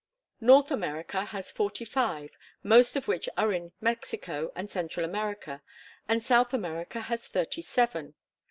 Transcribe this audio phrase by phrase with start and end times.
[0.39, 5.61] North America has forty five, most of which are in Mexico and Central America;
[6.09, 8.15] and South America has thirty seven.